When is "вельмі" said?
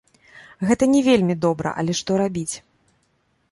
1.09-1.35